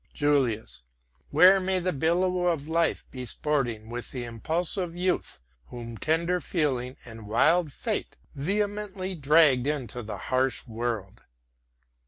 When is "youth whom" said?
4.95-5.95